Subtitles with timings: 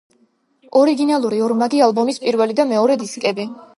[0.79, 3.47] ორიგინალური ორმაგი ალბომის პირველი და მეორე დისკები.